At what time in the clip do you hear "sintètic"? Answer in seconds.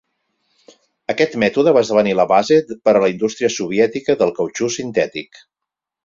4.77-5.43